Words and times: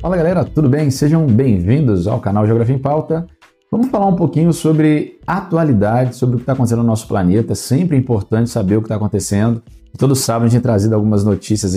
Fala 0.00 0.16
galera, 0.16 0.44
tudo 0.44 0.68
bem? 0.68 0.92
Sejam 0.92 1.26
bem-vindos 1.26 2.06
ao 2.06 2.20
canal 2.20 2.46
Geografia 2.46 2.76
em 2.76 2.78
Pauta. 2.78 3.26
Vamos 3.68 3.88
falar 3.88 4.06
um 4.06 4.14
pouquinho 4.14 4.52
sobre 4.52 5.18
atualidade, 5.26 6.14
sobre 6.14 6.36
o 6.36 6.38
que 6.38 6.44
está 6.44 6.52
acontecendo 6.52 6.82
no 6.82 6.84
nosso 6.84 7.08
planeta. 7.08 7.52
Sempre 7.56 7.96
é 7.96 7.98
importante 7.98 8.48
saber 8.48 8.76
o 8.76 8.80
que 8.80 8.84
está 8.84 8.94
acontecendo. 8.94 9.60
Todo 9.98 10.14
sábado 10.14 10.44
a 10.44 10.46
gente 10.46 10.52
tem 10.52 10.62
trazido 10.62 10.94
algumas 10.94 11.24
notícias 11.24 11.74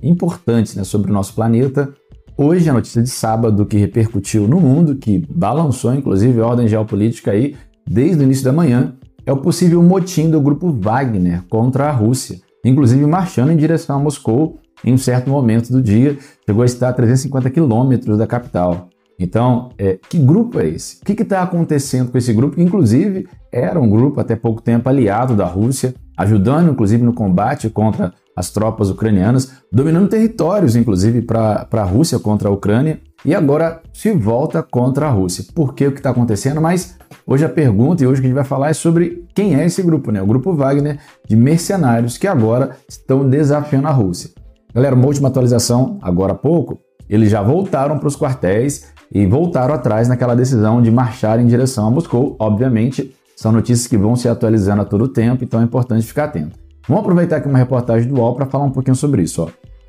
importantes 0.00 0.76
né, 0.76 0.84
sobre 0.84 1.10
o 1.10 1.14
nosso 1.14 1.34
planeta. 1.34 1.92
Hoje 2.38 2.70
a 2.70 2.72
notícia 2.72 3.02
de 3.02 3.10
sábado 3.10 3.66
que 3.66 3.76
repercutiu 3.76 4.46
no 4.46 4.60
mundo, 4.60 4.94
que 4.94 5.26
balançou 5.28 5.92
inclusive 5.92 6.40
a 6.40 6.46
ordem 6.46 6.68
geopolítica 6.68 7.32
aí 7.32 7.56
desde 7.84 8.22
o 8.22 8.24
início 8.24 8.44
da 8.44 8.52
manhã, 8.52 8.94
é 9.26 9.32
o 9.32 9.38
possível 9.38 9.82
motim 9.82 10.30
do 10.30 10.40
grupo 10.40 10.70
Wagner 10.70 11.42
contra 11.48 11.88
a 11.88 11.90
Rússia, 11.90 12.40
inclusive 12.64 13.04
marchando 13.06 13.50
em 13.50 13.56
direção 13.56 13.96
a 13.96 13.98
Moscou 13.98 14.60
em 14.84 14.92
um 14.92 14.98
certo 14.98 15.30
momento 15.30 15.72
do 15.72 15.82
dia, 15.82 16.16
chegou 16.44 16.62
a 16.62 16.66
estar 16.66 16.88
a 16.88 16.92
350 16.92 17.50
quilômetros 17.50 18.18
da 18.18 18.26
capital. 18.26 18.88
Então, 19.18 19.70
é, 19.78 19.98
que 20.08 20.18
grupo 20.18 20.60
é 20.60 20.68
esse? 20.68 20.98
O 21.00 21.04
que 21.04 21.22
está 21.22 21.42
acontecendo 21.42 22.10
com 22.10 22.18
esse 22.18 22.32
grupo? 22.32 22.56
Que, 22.56 22.62
inclusive, 22.62 23.26
era 23.50 23.80
um 23.80 23.88
grupo 23.88 24.20
até 24.20 24.36
pouco 24.36 24.60
tempo 24.60 24.88
aliado 24.88 25.34
da 25.34 25.46
Rússia, 25.46 25.94
ajudando, 26.16 26.70
inclusive, 26.70 27.02
no 27.02 27.14
combate 27.14 27.70
contra 27.70 28.12
as 28.36 28.50
tropas 28.50 28.90
ucranianas, 28.90 29.52
dominando 29.72 30.10
territórios, 30.10 30.76
inclusive, 30.76 31.22
para 31.22 31.66
a 31.70 31.84
Rússia 31.84 32.18
contra 32.18 32.50
a 32.50 32.52
Ucrânia, 32.52 33.00
e 33.24 33.34
agora 33.34 33.80
se 33.92 34.12
volta 34.12 34.62
contra 34.62 35.06
a 35.06 35.10
Rússia. 35.10 35.44
Por 35.54 35.74
que 35.74 35.86
o 35.86 35.92
que 35.92 35.98
está 35.98 36.10
acontecendo? 36.10 36.60
Mas 36.60 36.98
hoje 37.26 37.44
a 37.44 37.48
pergunta 37.48 38.04
e 38.04 38.06
hoje 38.06 38.20
o 38.20 38.22
que 38.22 38.26
a 38.26 38.28
gente 38.28 38.36
vai 38.36 38.44
falar 38.44 38.68
é 38.68 38.74
sobre 38.74 39.24
quem 39.34 39.54
é 39.54 39.64
esse 39.64 39.82
grupo, 39.82 40.12
né? 40.12 40.20
O 40.20 40.26
grupo 40.26 40.54
Wagner 40.54 40.98
de 41.26 41.34
mercenários 41.34 42.18
que 42.18 42.26
agora 42.26 42.76
estão 42.86 43.28
desafiando 43.28 43.88
a 43.88 43.90
Rússia. 43.90 44.30
Galera, 44.76 44.94
uma 44.94 45.06
última 45.06 45.28
atualização, 45.28 45.98
agora 46.02 46.32
há 46.32 46.36
pouco, 46.36 46.78
eles 47.08 47.30
já 47.30 47.40
voltaram 47.40 47.98
para 47.98 48.08
os 48.08 48.14
quartéis 48.14 48.92
e 49.10 49.24
voltaram 49.24 49.72
atrás 49.72 50.06
naquela 50.06 50.36
decisão 50.36 50.82
de 50.82 50.90
marchar 50.90 51.40
em 51.40 51.46
direção 51.46 51.86
a 51.86 51.90
Moscou. 51.90 52.36
Obviamente, 52.38 53.16
são 53.34 53.50
notícias 53.50 53.86
que 53.86 53.96
vão 53.96 54.14
se 54.14 54.28
atualizando 54.28 54.82
a 54.82 54.84
todo 54.84 55.08
tempo, 55.08 55.42
então 55.42 55.62
é 55.62 55.64
importante 55.64 56.06
ficar 56.06 56.24
atento. 56.24 56.58
Vamos 56.86 57.04
aproveitar 57.04 57.36
aqui 57.36 57.48
uma 57.48 57.56
reportagem 57.56 58.06
do 58.06 58.20
UOL 58.20 58.34
para 58.34 58.44
falar 58.44 58.64
um 58.64 58.70
pouquinho 58.70 58.94
sobre 58.94 59.22
isso. 59.22 59.44
Ó. 59.44 59.48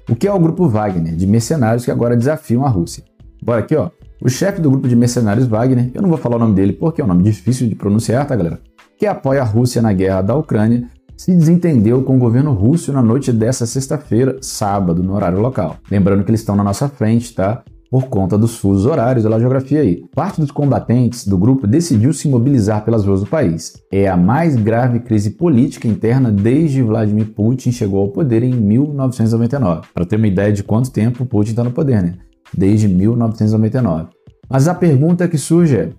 O 0.10 0.16
que 0.16 0.26
é 0.26 0.32
o 0.32 0.40
grupo 0.40 0.70
Wagner, 0.70 1.18
de 1.18 1.28
mercenários 1.28 1.84
que 1.84 1.92
agora 1.92 2.16
desafiam 2.16 2.66
a 2.66 2.70
Rússia? 2.70 3.04
Bora 3.44 3.60
aqui, 3.60 3.76
ó. 3.76 3.90
O 4.24 4.30
chefe 4.30 4.62
do 4.62 4.72
grupo 4.72 4.88
de 4.88 4.96
mercenários 4.96 5.48
Wagner, 5.48 5.92
eu 5.94 6.02
não 6.02 6.08
vou 6.08 6.18
falar 6.18 6.38
o 6.38 6.40
nome 6.40 6.56
dele 6.56 6.72
porque 6.72 7.02
é 7.02 7.04
um 7.04 7.10
nome 7.10 7.24
difícil 7.24 7.68
de 7.68 7.76
pronunciar, 7.76 8.26
tá, 8.26 8.38
galera? 8.38 8.62
Que 8.98 9.06
apoia 9.06 9.42
a 9.42 9.46
Rússia 9.46 9.82
na 9.82 9.92
guerra 9.92 10.22
da 10.22 10.34
Ucrânia, 10.34 10.88
se 11.18 11.34
desentendeu 11.34 12.04
com 12.04 12.16
o 12.16 12.20
governo 12.20 12.54
russo 12.54 12.94
na 12.94 13.02
noite 13.02 13.34
dessa 13.34 13.66
sexta-feira, 13.66 14.38
sábado, 14.40 15.02
no 15.02 15.16
horário 15.16 15.40
local. 15.40 15.78
Lembrando 15.90 16.24
que 16.24 16.30
eles 16.30 16.42
estão 16.42 16.56
na 16.56 16.64
nossa 16.64 16.88
frente, 16.88 17.34
tá? 17.34 17.64
Por 17.90 18.08
conta 18.08 18.38
dos 18.38 18.58
fusos 18.58 18.86
horários 18.86 19.24
da 19.24 19.40
geografia 19.40 19.80
aí. 19.80 20.04
Parte 20.14 20.42
dos 20.42 20.52
combatentes 20.52 21.26
do 21.26 21.38
grupo 21.38 21.66
decidiu 21.66 22.14
se 22.14 22.28
mobilizar 22.28 22.84
pelas 22.86 23.06
ruas 23.06 23.22
do 23.22 23.26
país. 23.26 23.82
É 23.92 24.08
a 24.08 24.18
mais 24.18 24.56
grave 24.56 25.00
crise 25.00 25.32
política 25.32 25.88
interna 25.88 26.30
desde 26.30 26.84
Vladimir 26.84 27.34
Putin 27.34 27.72
chegou 27.72 28.02
ao 28.02 28.10
poder 28.10 28.44
em 28.44 28.54
1999. 28.54 29.88
Para 29.94 30.06
ter 30.06 30.18
uma 30.18 30.28
ideia 30.28 30.52
de 30.52 30.64
quanto 30.64 30.92
tempo 30.92 31.26
Putin 31.26 31.52
está 31.52 31.64
no 31.64 31.72
poder, 31.72 32.04
né? 32.04 32.16
Desde 32.56 32.88
1999. 32.90 34.10
Mas 34.50 34.68
a 34.68 34.76
pergunta 34.76 35.28
que 35.28 35.38
surge 35.38 35.78
é: 35.78 35.90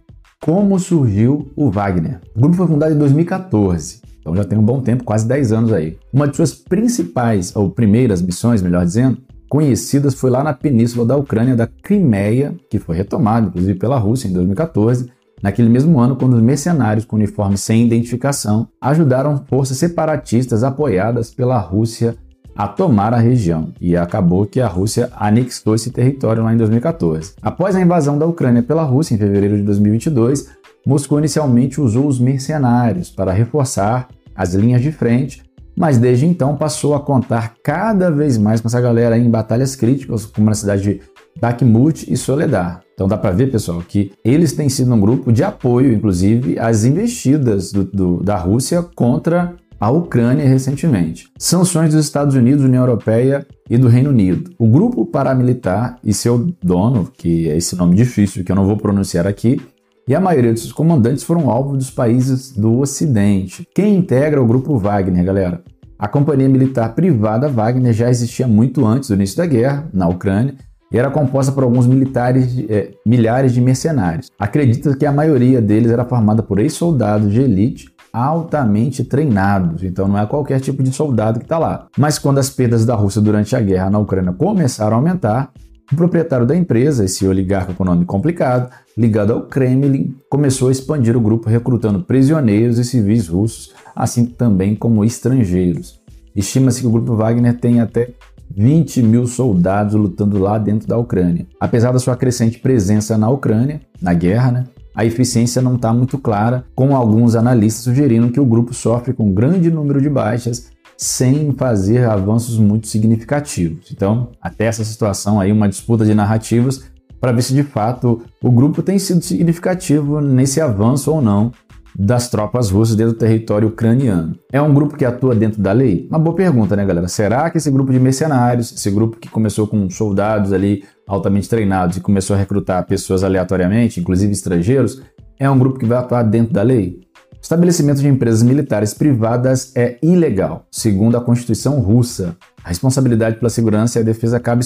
como 0.44 0.78
surgiu 0.78 1.50
o 1.56 1.70
Wagner? 1.70 2.20
O 2.36 2.40
grupo 2.40 2.56
foi 2.56 2.66
fundado 2.66 2.94
em 2.94 2.98
2014 2.98 4.07
então 4.28 4.36
já 4.36 4.44
tem 4.44 4.58
um 4.58 4.62
bom 4.62 4.80
tempo, 4.80 5.04
quase 5.04 5.26
10 5.26 5.52
anos 5.52 5.72
aí. 5.72 5.96
Uma 6.12 6.28
de 6.28 6.36
suas 6.36 6.52
principais, 6.52 7.56
ou 7.56 7.70
primeiras 7.70 8.20
missões, 8.20 8.60
melhor 8.60 8.84
dizendo, 8.84 9.18
conhecidas 9.48 10.14
foi 10.14 10.30
lá 10.30 10.44
na 10.44 10.52
península 10.52 11.06
da 11.06 11.16
Ucrânia 11.16 11.56
da 11.56 11.66
Crimeia, 11.66 12.54
que 12.70 12.78
foi 12.78 12.96
retomada 12.96 13.46
inclusive 13.46 13.78
pela 13.78 13.98
Rússia 13.98 14.28
em 14.28 14.32
2014, 14.32 15.10
naquele 15.42 15.70
mesmo 15.70 15.98
ano 15.98 16.16
quando 16.16 16.34
os 16.34 16.42
mercenários 16.42 17.06
com 17.06 17.16
uniforme 17.16 17.56
sem 17.56 17.86
identificação 17.86 18.68
ajudaram 18.80 19.44
forças 19.48 19.78
separatistas 19.78 20.62
apoiadas 20.62 21.30
pela 21.30 21.58
Rússia 21.58 22.16
a 22.54 22.66
tomar 22.66 23.14
a 23.14 23.18
região 23.18 23.72
e 23.80 23.96
acabou 23.96 24.44
que 24.44 24.60
a 24.60 24.66
Rússia 24.66 25.08
anexou 25.14 25.76
esse 25.76 25.90
território 25.90 26.42
lá 26.42 26.52
em 26.52 26.56
2014. 26.56 27.34
Após 27.40 27.76
a 27.76 27.80
invasão 27.80 28.18
da 28.18 28.26
Ucrânia 28.26 28.64
pela 28.64 28.82
Rússia 28.82 29.14
em 29.14 29.18
fevereiro 29.18 29.56
de 29.56 29.62
2022, 29.62 30.58
Moscou 30.88 31.18
inicialmente 31.18 31.82
usou 31.82 32.06
os 32.06 32.18
mercenários 32.18 33.10
para 33.10 33.30
reforçar 33.30 34.08
as 34.38 34.54
linhas 34.54 34.80
de 34.80 34.92
frente, 34.92 35.42
mas 35.76 35.98
desde 35.98 36.24
então 36.24 36.56
passou 36.56 36.94
a 36.94 37.00
contar 37.00 37.54
cada 37.62 38.08
vez 38.10 38.38
mais 38.38 38.60
com 38.60 38.68
essa 38.68 38.80
galera 38.80 39.18
em 39.18 39.28
batalhas 39.28 39.74
críticas, 39.74 40.24
como 40.24 40.46
na 40.46 40.54
cidade 40.54 40.82
de 40.82 41.00
Bakhmut 41.40 42.06
e 42.12 42.16
Soledar. 42.16 42.80
Então 42.94 43.08
dá 43.08 43.16
para 43.16 43.32
ver, 43.32 43.50
pessoal, 43.50 43.82
que 43.86 44.12
eles 44.24 44.52
têm 44.52 44.68
sido 44.68 44.94
um 44.94 45.00
grupo 45.00 45.32
de 45.32 45.42
apoio, 45.42 45.92
inclusive, 45.92 46.58
às 46.58 46.84
investidas 46.84 47.72
do, 47.72 47.84
do, 47.84 48.22
da 48.22 48.36
Rússia 48.36 48.82
contra 48.94 49.54
a 49.80 49.90
Ucrânia 49.90 50.48
recentemente. 50.48 51.28
Sanções 51.38 51.94
dos 51.94 52.04
Estados 52.04 52.34
Unidos, 52.34 52.64
União 52.64 52.82
Europeia 52.82 53.46
e 53.70 53.78
do 53.78 53.86
Reino 53.86 54.10
Unido. 54.10 54.50
O 54.58 54.68
grupo 54.68 55.06
paramilitar 55.06 55.98
e 56.02 56.12
seu 56.12 56.52
dono, 56.60 57.08
que 57.16 57.48
é 57.48 57.56
esse 57.56 57.76
nome 57.76 57.94
difícil 57.94 58.44
que 58.44 58.50
eu 58.50 58.56
não 58.56 58.66
vou 58.66 58.76
pronunciar 58.76 59.26
aqui, 59.26 59.60
e 60.08 60.14
a 60.14 60.20
maioria 60.20 60.54
dos 60.54 60.62
seus 60.62 60.72
comandantes 60.72 61.22
foram 61.22 61.50
alvo 61.50 61.76
dos 61.76 61.90
países 61.90 62.50
do 62.52 62.78
Ocidente. 62.78 63.68
Quem 63.74 63.94
integra 63.94 64.42
o 64.42 64.46
grupo 64.46 64.78
Wagner, 64.78 65.22
galera? 65.22 65.62
A 65.98 66.08
companhia 66.08 66.48
militar 66.48 66.94
privada 66.94 67.46
Wagner 67.46 67.92
já 67.92 68.08
existia 68.08 68.48
muito 68.48 68.86
antes 68.86 69.10
do 69.10 69.14
início 69.14 69.36
da 69.36 69.44
guerra, 69.44 69.86
na 69.92 70.08
Ucrânia, 70.08 70.54
e 70.90 70.96
era 70.96 71.10
composta 71.10 71.52
por 71.52 71.62
alguns 71.62 71.86
militares, 71.86 72.58
é, 72.70 72.92
milhares 73.04 73.52
de 73.52 73.60
mercenários. 73.60 74.28
Acredita 74.38 74.96
que 74.96 75.04
a 75.04 75.12
maioria 75.12 75.60
deles 75.60 75.90
era 75.90 76.06
formada 76.06 76.42
por 76.42 76.58
ex-soldados 76.58 77.30
de 77.30 77.42
elite 77.42 77.88
altamente 78.10 79.04
treinados, 79.04 79.84
então 79.84 80.08
não 80.08 80.18
é 80.18 80.24
qualquer 80.24 80.58
tipo 80.60 80.82
de 80.82 80.90
soldado 80.90 81.38
que 81.38 81.44
está 81.44 81.58
lá. 81.58 81.86
Mas 81.98 82.18
quando 82.18 82.38
as 82.38 82.48
perdas 82.48 82.86
da 82.86 82.94
Rússia 82.94 83.20
durante 83.20 83.54
a 83.54 83.60
guerra 83.60 83.90
na 83.90 83.98
Ucrânia 83.98 84.32
começaram 84.32 84.94
a 84.94 84.98
aumentar, 84.98 85.52
o 85.90 85.96
proprietário 85.96 86.46
da 86.46 86.54
empresa, 86.54 87.04
esse 87.04 87.26
oligarca 87.26 87.72
com 87.72 87.84
nome 87.84 88.04
complicado, 88.04 88.70
ligado 88.96 89.32
ao 89.32 89.42
Kremlin, 89.42 90.14
começou 90.28 90.68
a 90.68 90.72
expandir 90.72 91.16
o 91.16 91.20
grupo 91.20 91.48
recrutando 91.48 92.02
prisioneiros 92.02 92.78
e 92.78 92.84
civis 92.84 93.28
russos, 93.28 93.72
assim 93.96 94.26
também 94.26 94.74
como 94.74 95.04
estrangeiros. 95.04 95.98
Estima-se 96.36 96.82
que 96.82 96.86
o 96.86 96.90
grupo 96.90 97.16
Wagner 97.16 97.58
tem 97.58 97.80
até 97.80 98.10
20 98.54 99.02
mil 99.02 99.26
soldados 99.26 99.94
lutando 99.94 100.38
lá 100.38 100.58
dentro 100.58 100.86
da 100.86 100.96
Ucrânia. 100.96 101.46
Apesar 101.58 101.92
da 101.92 101.98
sua 101.98 102.16
crescente 102.16 102.58
presença 102.58 103.16
na 103.16 103.30
Ucrânia, 103.30 103.80
na 104.00 104.12
guerra, 104.12 104.52
né, 104.52 104.64
a 104.94 105.04
eficiência 105.04 105.62
não 105.62 105.76
está 105.76 105.92
muito 105.92 106.18
clara, 106.18 106.64
com 106.74 106.94
alguns 106.94 107.34
analistas 107.34 107.84
sugerindo 107.84 108.30
que 108.30 108.40
o 108.40 108.44
grupo 108.44 108.74
sofre 108.74 109.14
com 109.14 109.28
um 109.28 109.32
grande 109.32 109.70
número 109.70 110.02
de 110.02 110.10
baixas 110.10 110.70
sem 110.98 111.52
fazer 111.52 112.04
avanços 112.04 112.58
muito 112.58 112.88
significativos. 112.88 113.90
Então, 113.92 114.32
até 114.42 114.64
essa 114.64 114.84
situação 114.84 115.40
aí, 115.40 115.52
uma 115.52 115.68
disputa 115.68 116.04
de 116.04 116.12
narrativas 116.12 116.82
para 117.20 117.30
ver 117.30 117.42
se 117.42 117.54
de 117.54 117.62
fato 117.62 118.20
o 118.42 118.50
grupo 118.50 118.82
tem 118.82 118.98
sido 118.98 119.22
significativo 119.22 120.20
nesse 120.20 120.60
avanço 120.60 121.12
ou 121.12 121.22
não 121.22 121.52
das 121.96 122.28
tropas 122.28 122.70
russas 122.70 122.94
dentro 122.94 123.12
do 123.12 123.18
território 123.18 123.68
ucraniano. 123.68 124.36
É 124.52 124.60
um 124.60 124.72
grupo 124.72 124.96
que 124.96 125.04
atua 125.04 125.34
dentro 125.34 125.60
da 125.60 125.72
lei? 125.72 126.06
Uma 126.08 126.18
boa 126.18 126.34
pergunta, 126.34 126.76
né, 126.76 126.84
galera? 126.84 127.08
Será 127.08 127.50
que 127.50 127.58
esse 127.58 127.70
grupo 127.70 127.92
de 127.92 127.98
mercenários, 127.98 128.72
esse 128.72 128.90
grupo 128.90 129.16
que 129.16 129.28
começou 129.28 129.66
com 129.66 129.88
soldados 129.90 130.52
ali 130.52 130.84
altamente 131.06 131.48
treinados 131.48 131.96
e 131.96 132.00
começou 132.00 132.36
a 132.36 132.38
recrutar 132.38 132.86
pessoas 132.86 133.24
aleatoriamente, 133.24 133.98
inclusive 133.98 134.32
estrangeiros, 134.32 135.02
é 135.40 135.48
um 135.48 135.58
grupo 135.58 135.78
que 135.78 135.86
vai 135.86 135.98
atuar 135.98 136.22
dentro 136.22 136.52
da 136.52 136.62
lei? 136.62 137.00
Estabelecimento 137.40 138.00
de 138.00 138.08
empresas 138.08 138.42
militares 138.42 138.92
privadas 138.92 139.72
é 139.74 139.96
ilegal, 140.02 140.66
segundo 140.70 141.16
a 141.16 141.20
Constituição 141.20 141.80
russa. 141.80 142.36
A 142.62 142.68
responsabilidade 142.68 143.36
pela 143.36 143.48
segurança 143.48 143.98
e 143.98 144.02
a 144.02 144.04
defesa 144.04 144.38
cabe 144.38 144.64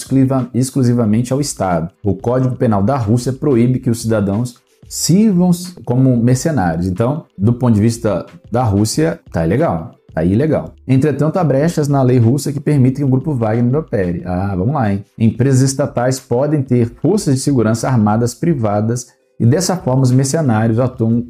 exclusivamente 0.55 1.33
ao 1.33 1.41
Estado. 1.41 1.91
O 2.03 2.15
Código 2.15 2.57
Penal 2.57 2.83
da 2.83 2.97
Rússia 2.97 3.33
proíbe 3.33 3.79
que 3.79 3.91
os 3.91 4.03
cidadãos 4.03 4.57
sirvam 4.89 5.51
como 5.85 6.17
mercenários. 6.17 6.87
Então, 6.87 7.25
do 7.39 7.53
ponto 7.53 7.75
de 7.75 7.81
vista 7.81 8.27
da 8.51 8.65
Rússia, 8.65 9.21
tá 9.31 9.47
ilegal. 9.47 9.93
Tá 10.13 10.23
ilegal. 10.23 10.75
Entretanto, 10.87 11.39
há 11.39 11.45
brechas 11.45 11.89
na 11.89 12.03
lei 12.03 12.19
russa 12.19 12.53
que 12.53 12.61
permitem 12.61 12.97
que 12.97 13.05
o 13.05 13.09
grupo 13.09 13.35
Wagner 13.35 13.77
opere. 13.77 14.23
Ah, 14.27 14.55
vamos 14.55 14.75
lá, 14.75 14.93
hein? 14.93 15.05
Empresas 15.19 15.63
estatais 15.63 16.21
podem 16.21 16.63
ter 16.63 16.93
forças 17.01 17.37
de 17.37 17.41
segurança 17.41 17.89
armadas 17.89 18.35
privadas 18.35 19.07
e 19.43 19.45
dessa 19.45 19.77
forma, 19.77 20.03
os 20.03 20.13
mercenários 20.13 20.79
atuam 20.79 21.27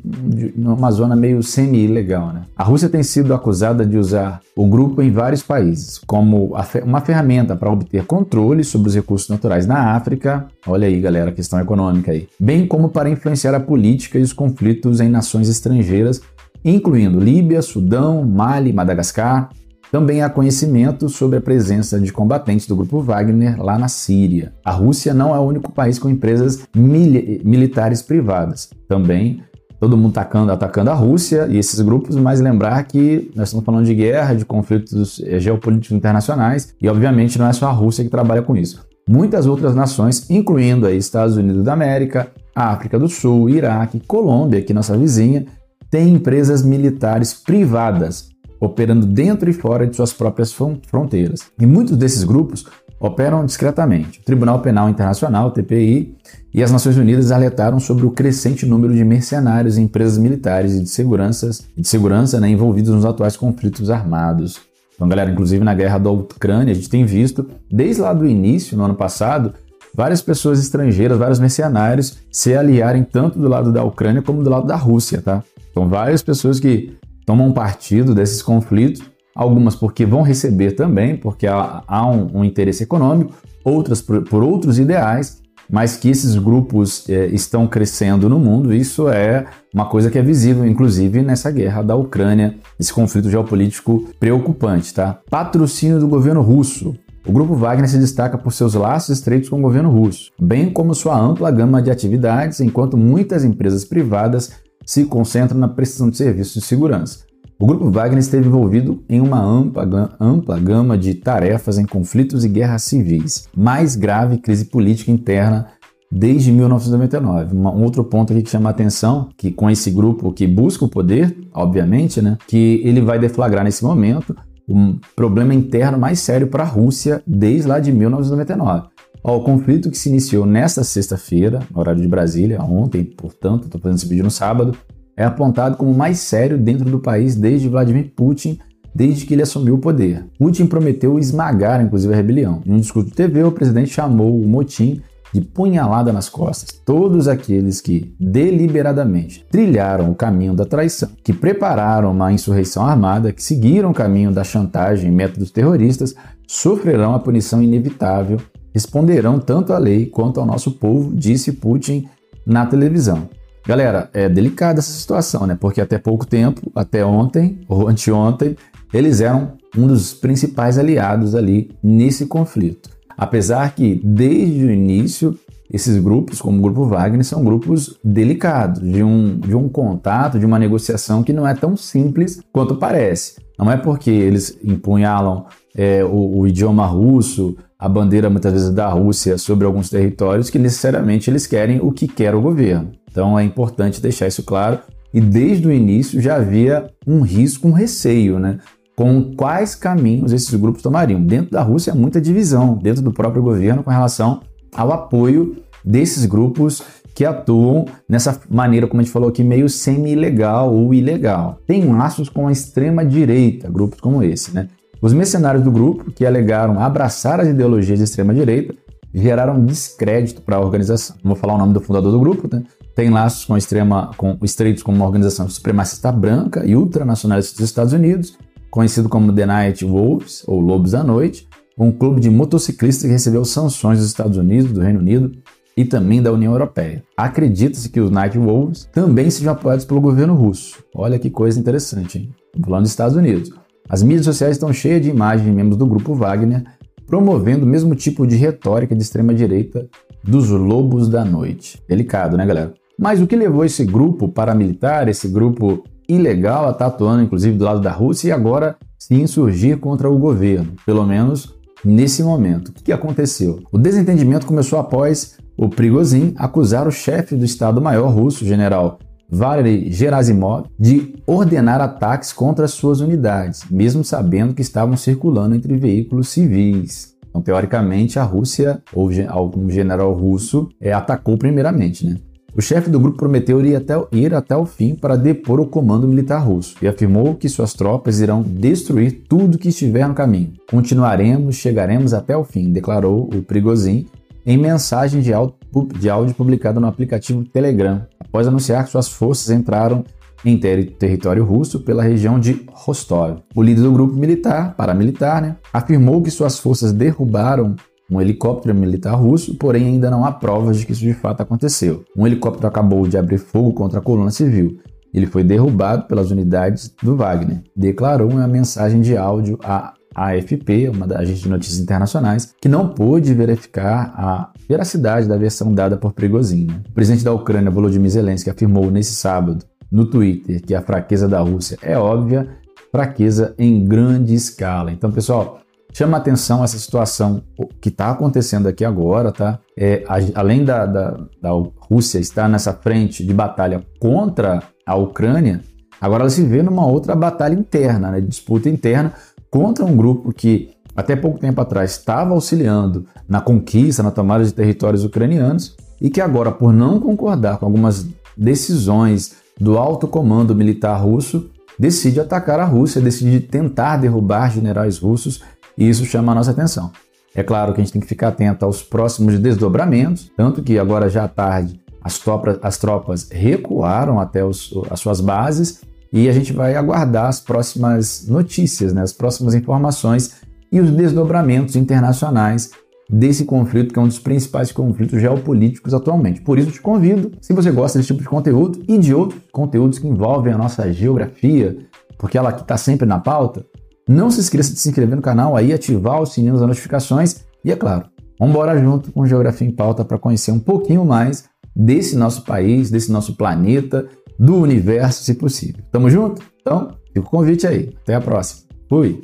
numa 0.55 0.91
zona 0.91 1.17
meio 1.17 1.43
semi-ilegal. 1.43 2.31
Né? 2.31 2.43
A 2.55 2.62
Rússia 2.62 2.91
tem 2.91 3.03
sido 3.03 3.32
acusada 3.32 3.87
de 3.87 3.97
usar 3.97 4.43
o 4.55 4.67
grupo 4.67 5.00
em 5.00 5.11
vários 5.11 5.43
países 5.43 5.97
como 6.06 6.55
uma 6.85 7.00
ferramenta 7.00 7.56
para 7.56 7.73
obter 7.73 8.05
controle 8.05 8.64
sobre 8.64 8.91
os 8.91 8.94
recursos 8.94 9.31
naturais 9.31 9.67
na 9.67 9.97
África. 9.97 10.47
Olha 10.67 10.87
aí, 10.87 11.00
galera, 11.00 11.32
questão 11.32 11.59
econômica 11.59 12.12
aí. 12.12 12.29
Bem 12.38 12.67
como 12.67 12.91
para 12.91 13.09
influenciar 13.09 13.55
a 13.55 13.61
política 13.61 14.19
e 14.19 14.23
os 14.23 14.35
conflitos 14.35 15.00
em 15.00 15.09
nações 15.09 15.49
estrangeiras, 15.49 16.20
incluindo 16.62 17.19
Líbia, 17.19 17.62
Sudão, 17.62 18.23
Mali, 18.23 18.75
Madagascar. 18.75 19.49
Também 19.92 20.22
há 20.22 20.30
conhecimento 20.30 21.06
sobre 21.10 21.36
a 21.36 21.40
presença 21.42 22.00
de 22.00 22.10
combatentes 22.10 22.66
do 22.66 22.74
grupo 22.74 23.02
Wagner 23.02 23.62
lá 23.62 23.78
na 23.78 23.88
Síria. 23.88 24.54
A 24.64 24.70
Rússia 24.70 25.12
não 25.12 25.34
é 25.36 25.38
o 25.38 25.42
único 25.42 25.70
país 25.70 25.98
com 25.98 26.08
empresas 26.08 26.66
mil 26.74 27.42
militares 27.44 28.00
privadas. 28.00 28.70
Também 28.88 29.42
todo 29.78 29.94
mundo 29.94 30.12
atacando, 30.12 30.50
atacando 30.50 30.88
a 30.88 30.94
Rússia 30.94 31.46
e 31.50 31.58
esses 31.58 31.78
grupos, 31.82 32.16
mas 32.16 32.40
lembrar 32.40 32.82
que 32.84 33.30
nós 33.36 33.48
estamos 33.48 33.66
falando 33.66 33.84
de 33.84 33.94
guerra, 33.94 34.32
de 34.32 34.46
conflitos 34.46 35.20
eh, 35.26 35.38
geopolíticos 35.38 35.94
internacionais 35.94 36.74
e, 36.80 36.88
obviamente, 36.88 37.38
não 37.38 37.46
é 37.46 37.52
só 37.52 37.66
a 37.66 37.72
Rússia 37.72 38.02
que 38.02 38.10
trabalha 38.10 38.40
com 38.40 38.56
isso. 38.56 38.86
Muitas 39.06 39.44
outras 39.44 39.74
nações, 39.74 40.30
incluindo 40.30 40.86
aí 40.86 40.96
Estados 40.96 41.36
Unidos 41.36 41.64
da 41.64 41.74
América, 41.74 42.28
África 42.56 42.98
do 42.98 43.08
Sul, 43.08 43.50
Iraque, 43.50 44.00
Colômbia, 44.06 44.60
aqui 44.60 44.72
nossa 44.72 44.96
vizinha, 44.96 45.44
têm 45.90 46.14
empresas 46.14 46.62
militares 46.62 47.34
privadas 47.34 48.31
operando 48.64 49.05
dentro 49.05 49.50
e 49.50 49.53
fora 49.53 49.88
de 49.88 49.97
suas 49.97 50.12
próprias 50.12 50.53
fronteiras. 50.53 51.50
E 51.61 51.67
muitos 51.67 51.97
desses 51.97 52.23
grupos 52.23 52.64
operam 53.00 53.44
discretamente. 53.44 54.20
O 54.20 54.23
Tribunal 54.25 54.62
Penal 54.62 54.88
Internacional, 54.88 55.50
TPI, 55.50 56.17
e 56.55 56.62
as 56.62 56.70
Nações 56.70 56.97
Unidas 56.97 57.32
alertaram 57.32 57.81
sobre 57.81 58.06
o 58.06 58.12
crescente 58.12 58.64
número 58.64 58.94
de 58.94 59.03
mercenários 59.03 59.76
em 59.76 59.82
empresas 59.82 60.17
militares 60.17 60.76
e 60.76 60.81
de, 60.85 60.88
seguranças, 60.88 61.67
de 61.76 61.88
segurança 61.88 62.38
né, 62.38 62.49
envolvidos 62.49 62.94
nos 62.94 63.05
atuais 63.05 63.37
conflitos 63.37 63.91
armados. 63.91 64.61
Então, 64.94 65.09
galera, 65.09 65.32
inclusive 65.32 65.64
na 65.64 65.75
guerra 65.75 65.99
da 65.99 66.11
Ucrânia, 66.12 66.70
a 66.70 66.75
gente 66.75 66.88
tem 66.88 67.05
visto, 67.05 67.49
desde 67.69 68.00
lá 68.00 68.12
do 68.12 68.25
início, 68.25 68.76
no 68.76 68.85
ano 68.85 68.94
passado, 68.94 69.55
várias 69.93 70.23
pessoas 70.23 70.61
estrangeiras, 70.61 71.19
vários 71.19 71.41
mercenários 71.41 72.19
se 72.31 72.55
aliarem 72.55 73.03
tanto 73.03 73.41
do 73.41 73.49
lado 73.49 73.73
da 73.73 73.82
Ucrânia 73.82 74.23
como 74.23 74.41
do 74.41 74.50
lado 74.50 74.69
da 74.69 74.76
Rússia, 74.76 75.20
tá? 75.20 75.43
Então, 75.73 75.88
várias 75.88 76.23
pessoas 76.23 76.61
que 76.61 76.97
tomam 77.24 77.52
partido 77.52 78.14
desses 78.14 78.42
conflitos, 78.42 79.02
algumas 79.34 79.74
porque 79.74 80.04
vão 80.04 80.22
receber 80.22 80.72
também, 80.72 81.16
porque 81.16 81.46
há, 81.46 81.82
há 81.86 82.06
um, 82.06 82.38
um, 82.38 82.44
interesse 82.44 82.82
econômico, 82.82 83.32
outras 83.64 84.02
por, 84.02 84.22
por 84.22 84.42
outros 84.42 84.78
ideais, 84.78 85.40
mas 85.70 85.96
que 85.96 86.10
esses 86.10 86.36
grupos 86.36 87.08
é, 87.08 87.26
estão 87.26 87.66
crescendo 87.66 88.28
no 88.28 88.38
mundo, 88.38 88.74
isso 88.74 89.08
é 89.08 89.46
uma 89.72 89.86
coisa 89.86 90.10
que 90.10 90.19
é 90.19 90.22
visível, 90.22 90.66
inclusive, 90.66 91.22
nessa 91.22 91.50
guerra 91.50 91.82
da 91.82 91.96
Ucrânia, 91.96 92.56
esse 92.78 92.92
conflito 92.92 93.30
geopolítico 93.30 94.08
preocupante, 94.20 94.92
tá? 94.92 95.20
Patrocínio 95.30 95.98
do 95.98 96.08
governo 96.08 96.42
russo. 96.42 96.94
O 97.25 97.32
grupo 97.32 97.54
Wagner 97.54 97.88
se 97.88 97.98
destaca 97.98 98.36
por 98.36 98.52
seus 98.52 98.75
laços 98.75 99.16
estreitos 99.16 99.48
com 99.48 99.60
o 99.60 99.62
governo 99.62 99.90
russo, 99.90 100.30
bem 100.40 100.68
como 100.68 100.92
sua 100.92 101.16
ampla 101.18 101.52
gama 101.52 101.80
de 101.80 101.90
atividades, 101.90 102.60
enquanto 102.60 102.96
muitas 102.96 103.44
empresas 103.44 103.84
privadas 103.84 104.50
se 104.92 105.06
concentram 105.06 105.58
na 105.58 105.68
prestação 105.68 106.10
de 106.10 106.18
serviços 106.18 106.52
de 106.52 106.60
segurança. 106.60 107.20
O 107.58 107.66
Grupo 107.66 107.90
Wagner 107.90 108.18
esteve 108.18 108.46
envolvido 108.46 109.02
em 109.08 109.22
uma 109.22 109.40
ampla, 109.40 110.14
ampla 110.20 110.58
gama 110.58 110.98
de 110.98 111.14
tarefas 111.14 111.78
em 111.78 111.86
conflitos 111.86 112.44
e 112.44 112.48
guerras 112.48 112.82
civis, 112.82 113.48
mais 113.56 113.96
grave 113.96 114.36
crise 114.36 114.66
política 114.66 115.10
interna 115.10 115.68
desde 116.10 116.52
1999. 116.52 117.56
Um 117.56 117.82
outro 117.82 118.04
ponto 118.04 118.34
aqui 118.34 118.42
que 118.42 118.50
chama 118.50 118.68
a 118.68 118.72
atenção, 118.72 119.30
que 119.34 119.50
com 119.50 119.70
esse 119.70 119.90
grupo 119.90 120.30
que 120.30 120.46
busca 120.46 120.84
o 120.84 120.90
poder, 120.90 121.34
obviamente, 121.54 122.20
né, 122.20 122.36
que 122.46 122.82
ele 122.84 123.00
vai 123.00 123.18
deflagrar 123.18 123.64
nesse 123.64 123.82
momento 123.82 124.36
um 124.68 124.98
problema 125.16 125.54
interno 125.54 125.98
mais 125.98 126.20
sério 126.20 126.48
para 126.48 126.64
a 126.64 126.66
Rússia 126.66 127.22
desde 127.26 127.66
lá 127.66 127.80
de 127.80 127.90
1999. 127.90 128.91
Ó, 129.23 129.37
o 129.37 129.44
conflito 129.44 129.91
que 129.91 129.97
se 129.97 130.09
iniciou 130.09 130.44
nesta 130.44 130.82
sexta-feira, 130.82 131.61
no 131.70 131.81
horário 131.81 132.00
de 132.00 132.09
Brasília, 132.09 132.62
ontem, 132.62 133.05
portanto, 133.05 133.64
estou 133.64 133.81
fazendo 133.81 133.99
esse 133.99 134.09
vídeo 134.09 134.25
no 134.25 134.31
sábado, 134.31 134.76
é 135.17 135.25
apontado 135.25 135.76
como 135.76 135.91
o 135.91 135.97
mais 135.97 136.19
sério 136.19 136.59
dentro 136.59 136.91
do 136.91 136.99
país 136.99 137.37
desde 137.37 137.69
Vladimir 137.69 138.12
Putin, 138.17 138.59
desde 138.94 139.25
que 139.25 139.35
ele 139.35 139.43
assumiu 139.43 139.75
o 139.75 139.79
poder. 139.79 140.26
Putin 140.38 140.67
prometeu 140.67 141.19
esmagar, 141.19 141.82
inclusive, 141.82 142.12
a 142.12 142.17
rebelião. 142.17 142.61
Em 142.67 142.73
um 142.73 142.81
discurso 142.81 143.11
de 143.11 143.14
TV, 143.14 143.43
o 143.43 143.53
presidente 143.53 143.91
chamou 143.91 144.37
o 144.37 144.47
motim 144.47 145.00
de 145.32 145.41
punhalada 145.41 146.12
nas 146.12 146.29
costas. 146.29 146.70
Todos 146.85 147.26
aqueles 147.26 147.81
que 147.81 148.14
deliberadamente 148.20 149.47
trilharam 149.50 150.11
o 150.11 150.14
caminho 150.14 150.55
da 150.55 150.67
traição, 150.67 151.09
que 151.25 151.32
prepararam 151.32 152.12
uma 152.12 152.32
insurreição 152.32 152.85
armada, 152.85 153.32
que 153.32 153.43
seguiram 153.43 153.91
o 153.91 153.94
caminho 153.94 154.31
da 154.31 154.44
chantagem 154.44 155.11
e 155.11 155.14
métodos 155.14 155.50
terroristas, 155.50 156.14
sofrerão 156.47 157.14
a 157.14 157.19
punição 157.19 157.62
inevitável, 157.62 158.38
responderão 158.72 159.38
tanto 159.38 159.72
à 159.72 159.78
lei 159.78 160.06
quanto 160.06 160.40
ao 160.40 160.46
nosso 160.46 160.72
povo, 160.72 161.14
disse 161.14 161.52
Putin 161.52 162.08
na 162.46 162.66
televisão. 162.66 163.28
Galera, 163.66 164.10
é 164.12 164.28
delicada 164.28 164.80
essa 164.80 164.92
situação, 164.92 165.46
né? 165.46 165.56
Porque 165.58 165.80
até 165.80 165.96
pouco 165.96 166.26
tempo, 166.26 166.60
até 166.74 167.04
ontem 167.04 167.60
ou 167.69 167.88
anteontem, 167.88 168.56
eles 168.92 169.20
eram 169.20 169.52
um 169.76 169.86
dos 169.86 170.12
principais 170.12 170.78
aliados 170.78 171.34
ali 171.34 171.70
nesse 171.82 172.26
conflito. 172.26 172.90
Apesar 173.16 173.74
que 173.74 174.00
desde 174.02 174.64
o 174.64 174.70
início 174.70 175.38
esses 175.72 175.96
grupos, 175.98 176.40
como 176.40 176.58
o 176.58 176.60
Grupo 176.60 176.84
Wagner, 176.84 177.25
são 177.25 177.42
grupos 177.42 177.98
delicados, 178.04 178.82
de 178.82 179.02
um, 179.02 179.38
de 179.38 179.56
um 179.56 179.70
contato, 179.70 180.38
de 180.38 180.44
uma 180.44 180.58
negociação 180.58 181.22
que 181.22 181.32
não 181.32 181.48
é 181.48 181.54
tão 181.54 181.76
simples 181.76 182.42
quanto 182.52 182.76
parece. 182.76 183.36
Não 183.58 183.70
é 183.70 183.78
porque 183.78 184.10
eles 184.10 184.58
empunhalam 184.62 185.46
é, 185.76 186.04
o, 186.04 186.38
o, 186.38 186.46
idioma 186.46 186.86
russo, 186.86 187.56
a 187.78 187.88
bandeira 187.88 188.28
muitas 188.28 188.52
vezes 188.52 188.70
da 188.70 188.88
Rússia 188.88 189.38
sobre 189.38 189.66
alguns 189.66 189.88
territórios, 189.88 190.50
que 190.50 190.58
necessariamente 190.58 191.30
eles 191.30 191.46
querem 191.46 191.80
o 191.80 191.90
que 191.90 192.06
quer 192.06 192.34
o 192.34 192.40
governo. 192.40 192.92
Então 193.10 193.38
é 193.38 193.44
importante 193.44 194.00
deixar 194.00 194.28
isso 194.28 194.42
claro. 194.42 194.78
E 195.12 195.20
desde 195.20 195.66
o 195.66 195.72
início 195.72 196.20
já 196.20 196.36
havia 196.36 196.90
um 197.06 197.20
risco, 197.20 197.69
um 197.69 197.72
receio, 197.72 198.38
né? 198.38 198.58
Com 198.96 199.34
quais 199.34 199.74
caminhos 199.74 200.32
esses 200.32 200.54
grupos 200.54 200.82
tomariam. 200.82 201.22
Dentro 201.22 201.50
da 201.50 201.62
Rússia 201.62 201.92
há 201.92 201.96
muita 201.96 202.20
divisão, 202.20 202.75
dentro 202.75 203.02
do 203.02 203.12
próprio 203.12 203.42
governo, 203.42 203.82
com 203.82 203.90
relação 203.90 204.40
ao 204.75 204.92
apoio 204.92 205.56
desses 205.84 206.25
grupos 206.25 206.82
que 207.14 207.25
atuam 207.25 207.84
nessa 208.08 208.40
maneira, 208.48 208.86
como 208.86 209.00
a 209.00 209.04
gente 209.04 209.12
falou 209.12 209.28
aqui, 209.28 209.44
meio 209.44 209.68
semi-ilegal 209.68 210.72
ou 210.75 210.94
ilegal. 210.94 211.58
Tem 211.66 211.84
laços 211.92 212.28
com 212.28 212.48
a 212.48 212.52
extrema-direita, 212.52 213.68
grupos 213.68 214.00
como 214.00 214.22
esse, 214.22 214.54
né? 214.54 214.68
Os 215.02 215.12
mercenários 215.12 215.64
do 215.64 215.70
grupo, 215.72 216.12
que 216.12 216.25
alegaram 216.25 216.78
abraçar 216.78 217.40
as 217.40 217.49
ideologias 217.49 217.99
de 217.99 218.04
extrema-direita, 218.04 218.72
geraram 219.12 219.64
descrédito 219.64 220.40
para 220.40 220.56
a 220.56 220.60
organização. 220.60 221.16
Não 221.25 221.32
vou 221.32 221.37
falar 221.37 221.54
o 221.54 221.58
nome 221.58 221.75
do 221.75 221.81
fundador 221.81 222.12
do 222.12 222.20
grupo, 222.20 222.49
né? 222.50 222.62
tem 222.94 223.10
laços 223.10 223.44
com, 223.44 223.56
extrema, 223.56 224.12
com 224.16 224.38
estreitos 224.44 224.81
com 224.81 224.93
uma 224.93 225.04
organização 225.04 225.49
supremacista 225.49 226.12
branca 226.12 226.64
e 226.64 226.76
ultranacionalista 226.76 227.56
dos 227.56 227.69
Estados 227.69 227.93
Unidos, 227.93 228.38
conhecido 228.70 229.08
como 229.08 229.32
The 229.32 229.44
Night 229.44 229.84
Wolves, 229.84 230.44
ou 230.46 230.60
Lobos 230.60 230.93
da 230.93 231.02
Noite, 231.02 231.49
um 231.76 231.90
clube 231.90 232.20
de 232.20 232.31
motociclistas 232.31 233.04
que 233.04 233.10
recebeu 233.10 233.44
sanções 233.44 233.99
dos 233.99 234.06
Estados 234.06 234.38
Unidos, 234.38 234.71
do 234.71 234.80
Reino 234.80 235.00
Unido 235.00 235.32
e 235.76 235.85
também 235.85 236.23
da 236.23 236.32
União 236.32 236.52
Europeia. 236.52 237.02
Acredita-se 237.16 237.88
que 237.88 238.00
os 238.00 238.11
Night 238.11 238.38
Wolves 238.38 238.88
também 238.92 239.28
sejam 239.30 239.52
apoiados 239.52 239.85
pelo 239.85 240.00
governo 240.00 240.35
russo. 240.35 240.78
Olha 240.94 241.18
que 241.18 241.28
coisa 241.28 241.59
interessante, 241.59 242.18
hein? 242.18 242.30
Falando 242.62 242.82
dos 242.82 242.90
Estados 242.90 243.16
Unidos. 243.16 243.62
As 243.92 244.02
mídias 244.02 244.25
sociais 244.25 244.56
estão 244.56 244.72
cheias 244.72 245.02
de 245.02 245.11
imagens 245.11 245.44
de 245.44 245.54
membros 245.54 245.76
do 245.76 245.84
grupo 245.84 246.14
Wagner 246.14 246.64
promovendo 247.06 247.66
o 247.66 247.68
mesmo 247.68 247.94
tipo 247.94 248.26
de 248.26 248.37
retórica 248.37 248.96
de 248.96 249.02
extrema-direita 249.02 249.87
dos 250.25 250.49
lobos 250.49 251.11
da 251.11 251.26
noite. 251.26 251.78
Delicado, 251.87 252.34
né, 252.38 252.46
galera? 252.46 252.72
Mas 252.99 253.20
o 253.20 253.26
que 253.26 253.37
levou 253.37 253.66
esse 253.66 253.84
grupo 253.84 254.30
paramilitar, 254.30 255.11
esse 255.11 255.28
grupo 255.28 255.84
ilegal, 256.08 256.68
a 256.68 256.70
estar 256.70 256.87
atuando 256.87 257.22
inclusive 257.22 257.58
do 257.58 257.66
lado 257.66 257.82
da 257.82 257.90
Rússia 257.90 258.28
e 258.28 258.32
agora 258.32 258.78
se 258.99 259.12
insurgir 259.14 259.76
contra 259.76 260.11
o 260.11 260.18
governo, 260.18 260.72
pelo 260.87 261.04
menos 261.04 261.54
nesse 261.84 262.22
momento? 262.22 262.68
O 262.68 262.72
que 262.72 262.92
aconteceu? 262.92 263.61
O 263.70 263.76
desentendimento 263.76 264.46
começou 264.46 264.78
após 264.78 265.37
o 265.54 265.68
Prigozhin 265.68 266.32
acusar 266.38 266.88
o 266.88 266.90
chefe 266.90 267.37
do 267.37 267.44
Estado-Maior 267.44 268.11
russo, 268.11 268.42
general 268.42 268.99
Valery 269.34 269.90
Gerasimov, 269.90 270.66
de 270.78 271.14
ordenar 271.26 271.80
ataques 271.80 272.34
contra 272.34 272.68
suas 272.68 273.00
unidades, 273.00 273.64
mesmo 273.70 274.04
sabendo 274.04 274.52
que 274.52 274.60
estavam 274.60 274.94
circulando 274.94 275.54
entre 275.54 275.74
veículos 275.78 276.28
civis. 276.28 277.14
Então, 277.30 277.40
teoricamente, 277.40 278.18
a 278.18 278.24
Rússia, 278.24 278.82
ou 278.92 279.08
algum 279.28 279.70
general 279.70 280.12
russo, 280.12 280.68
é, 280.78 280.92
atacou 280.92 281.38
primeiramente, 281.38 282.06
né? 282.06 282.18
O 282.54 282.60
chefe 282.60 282.90
do 282.90 283.00
grupo 283.00 283.16
prometeu 283.16 283.64
ir 283.64 283.74
até, 283.74 283.94
ir 284.12 284.34
até 284.34 284.54
o 284.54 284.66
fim 284.66 284.94
para 284.94 285.16
depor 285.16 285.58
o 285.58 285.66
comando 285.66 286.06
militar 286.06 286.36
russo 286.36 286.76
e 286.82 286.86
afirmou 286.86 287.34
que 287.34 287.48
suas 287.48 287.72
tropas 287.72 288.20
irão 288.20 288.42
destruir 288.42 289.22
tudo 289.26 289.56
que 289.56 289.70
estiver 289.70 290.06
no 290.06 290.12
caminho. 290.12 290.52
Continuaremos, 290.70 291.56
chegaremos 291.56 292.12
até 292.12 292.36
o 292.36 292.44
fim, 292.44 292.70
declarou 292.70 293.30
o 293.34 293.42
Prigozhin 293.42 294.06
em 294.44 294.58
mensagem 294.58 295.22
de 295.22 295.32
áudio, 295.32 295.54
de 295.99 296.11
áudio 296.11 296.35
publicada 296.35 296.79
no 296.79 296.87
aplicativo 296.87 297.45
Telegram, 297.45 298.07
após 298.21 298.47
anunciar 298.47 298.85
que 298.85 298.91
suas 298.91 299.09
forças 299.09 299.50
entraram 299.50 300.05
em 300.45 300.59
ter 300.59 300.93
território 300.97 301.45
russo 301.45 301.81
pela 301.81 302.02
região 302.02 302.38
de 302.38 302.67
Rostov. 302.73 303.38
O 303.55 303.62
líder 303.62 303.83
do 303.83 303.93
grupo 303.93 304.14
militar, 304.14 304.75
paramilitar, 304.76 305.41
né, 305.41 305.57
afirmou 305.73 306.23
que 306.23 306.31
suas 306.31 306.59
forças 306.59 306.93
derrubaram 306.93 307.76
um 308.11 308.21
helicóptero 308.21 308.75
militar 308.75 309.14
russo, 309.14 309.55
porém 309.55 309.87
ainda 309.87 310.11
não 310.11 310.25
há 310.25 310.33
provas 310.33 310.79
de 310.79 310.87
que 310.87 310.93
isso 310.93 311.02
de 311.02 311.14
fato 311.14 311.41
aconteceu. 311.41 312.05
Um 312.17 312.26
helicóptero 312.26 312.67
acabou 312.67 313.07
de 313.07 313.17
abrir 313.17 313.38
fogo 313.38 313.73
contra 313.73 314.00
a 314.00 314.02
coluna 314.02 314.31
civil. 314.31 314.79
ele 315.14 315.26
foi 315.26 315.45
derrubado 315.45 316.07
pelas 316.07 316.31
unidades 316.31 316.95
do 317.02 317.14
Wagner, 317.17 317.62
declarou 317.76 318.31
uma 318.31 318.49
mensagem 318.49 319.02
de 319.02 319.14
áudio 319.14 319.59
à 319.62 319.93
AFP, 320.14 320.88
uma 320.88 321.07
das 321.07 321.21
agências 321.21 321.42
de 321.42 321.49
notícias 321.49 321.81
internacionais, 321.81 322.54
que 322.61 322.69
não 322.69 322.88
pôde 322.88 323.35
verificar 323.35 324.12
a 324.16 324.52
veracidade 324.69 325.28
da 325.28 325.37
versão 325.37 325.75
dada 325.75 325.97
por 325.97 326.12
Prigozhin. 326.12 326.69
O 326.88 326.92
presidente 326.92 327.25
da 327.25 327.33
Ucrânia, 327.33 327.71
Volodymyr 327.71 328.11
Zelensky, 328.11 328.50
afirmou 328.50 328.90
nesse 328.90 329.14
sábado 329.14 329.64
no 329.90 330.07
Twitter 330.07 330.62
que 330.62 330.75
a 330.75 330.81
fraqueza 330.81 331.28
da 331.28 331.40
Rússia 331.40 331.78
é 331.83 331.99
óbvia, 331.99 332.49
fraqueza 332.90 333.54
em 333.59 333.85
grande 333.85 334.35
escala. 334.35 334.90
Então, 334.90 335.12
pessoal, 335.12 335.61
chama 335.92 336.16
atenção 336.16 336.64
essa 336.64 336.78
situação 336.78 337.42
que 337.81 337.90
está 337.90 338.11
acontecendo 338.11 338.66
aqui 338.66 338.85
agora, 338.85 339.31
tá? 339.31 339.59
É, 339.76 340.02
a, 340.09 340.40
além 340.40 340.64
da, 340.64 340.87
da, 340.87 341.21
da 341.40 341.50
Rússia 341.78 342.19
estar 342.19 342.49
nessa 342.49 342.73
frente 342.73 343.25
de 343.25 343.35
batalha 343.35 343.85
contra 344.00 344.62
a 344.87 344.97
Ucrânia, 344.97 345.61
agora 346.00 346.23
ela 346.23 346.31
se 346.31 346.42
vê 346.42 346.62
numa 346.62 346.87
outra 346.87 347.14
batalha 347.14 347.54
interna, 347.54 348.11
né, 348.11 348.21
disputa 348.21 348.69
interna 348.69 349.12
contra 349.52 349.85
um 349.85 349.94
grupo 349.94 350.32
que 350.32 350.71
até 350.97 351.14
pouco 351.14 351.38
tempo 351.38 351.61
atrás 351.61 351.92
estava 351.92 352.32
auxiliando 352.32 353.06
na 353.28 353.40
conquista, 353.40 354.02
na 354.02 354.11
tomada 354.11 354.42
de 354.42 354.52
territórios 354.52 355.04
ucranianos 355.04 355.76
e 356.00 356.09
que 356.09 356.23
agora, 356.23 356.50
por 356.50 356.73
não 356.73 356.99
concordar 356.99 357.59
com 357.59 357.66
algumas 357.66 358.09
decisões 358.37 359.35
do 359.61 359.76
alto 359.76 360.09
comando 360.09 360.54
militar 360.54 360.97
russo, 360.97 361.50
decide 361.78 362.18
atacar 362.18 362.61
a 362.61 362.64
Rússia, 362.64 363.00
decide 363.00 363.40
tentar 363.40 363.99
derrubar 363.99 364.50
generais 364.50 364.99
russos 364.99 365.42
e 365.76 365.87
isso 365.87 366.06
chama 366.06 366.32
a 366.32 366.35
nossa 366.35 366.50
atenção. 366.50 366.90
É 367.35 367.42
claro 367.42 367.75
que 367.75 367.80
a 367.80 367.85
gente 367.85 367.92
tem 367.92 368.02
que 368.02 368.09
ficar 368.09 368.28
atento 368.28 368.64
aos 368.64 368.82
próximos 368.82 369.38
desdobramentos, 369.38 370.30
tanto 370.35 370.62
que 370.62 370.78
agora 370.78 371.11
já 371.11 371.25
à 371.25 371.28
tarde 371.28 371.78
as 372.02 372.18
tropas, 372.18 372.59
as 372.62 372.78
tropas 372.78 373.28
recuaram 373.30 374.18
até 374.18 374.42
os, 374.44 374.73
as 374.90 374.99
suas 374.99 375.21
bases 375.21 375.82
e 376.12 376.28
a 376.28 376.33
gente 376.33 376.52
vai 376.52 376.75
aguardar 376.75 377.26
as 377.26 377.40
próximas 377.40 378.26
notícias, 378.28 378.92
né, 378.92 379.02
as 379.02 379.12
próximas 379.12 379.54
informações 379.54 380.33
e 380.71 380.81
os 380.81 380.90
desdobramentos 380.90 381.75
internacionais 381.75 382.71
desse 383.09 383.45
conflito, 383.45 383.92
que 383.92 383.99
é 383.99 384.02
um 384.02 384.09
dos 384.09 384.19
principais 384.19 384.73
conflitos 384.73 385.21
geopolíticos 385.21 385.92
atualmente. 385.92 386.40
Por 386.40 386.59
isso, 386.59 386.71
te 386.71 386.81
convido, 386.81 387.33
se 387.40 387.52
você 387.52 387.71
gosta 387.71 387.99
desse 387.99 388.09
tipo 388.09 388.23
de 388.23 388.28
conteúdo 388.28 388.83
e 388.88 388.97
de 388.99 389.14
outros 389.14 389.40
conteúdos 389.52 389.99
que 389.99 390.09
envolvem 390.09 390.52
a 390.52 390.59
nossa 390.59 390.90
geografia, 390.92 391.76
porque 392.16 392.38
ela 392.38 392.50
aqui 392.50 392.62
está 392.62 392.76
sempre 392.76 393.07
na 393.07 393.19
pauta, 393.19 393.66
não 394.09 394.31
se 394.31 394.40
esqueça 394.40 394.73
de 394.73 394.78
se 394.78 394.88
inscrever 394.88 395.16
no 395.16 395.23
canal 395.23 395.57
aí, 395.57 395.73
ativar 395.73 396.21
o 396.21 396.26
sininho 396.26 396.54
das 396.54 396.66
notificações 396.66 397.45
e, 397.64 397.71
é 397.71 397.76
claro, 397.76 398.07
vamos 398.38 398.54
embora 398.54 398.78
junto 398.78 399.12
com 399.12 399.26
Geografia 399.26 399.69
em 399.69 399.73
Pauta 399.73 400.04
para 400.04 400.19
conhecer 400.19 400.50
um 400.50 400.59
pouquinho 400.59 401.04
mais 401.04 401.45
desse 401.76 402.16
nosso 402.16 402.45
país, 402.45 402.90
desse 402.90 403.12
nosso 403.12 403.37
planeta, 403.37 404.07
do 404.38 404.56
universo, 404.56 405.24
se 405.24 405.34
possível. 405.34 405.82
Tamo 405.90 406.10
junto? 406.10 406.42
Então, 406.60 406.96
fica 407.06 407.20
o 407.20 407.30
convite 407.30 407.66
aí. 407.66 407.90
Até 408.02 408.14
a 408.14 408.20
próxima. 408.20 408.62
Fui! 408.88 409.22